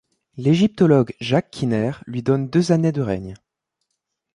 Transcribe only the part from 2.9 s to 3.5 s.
de règne.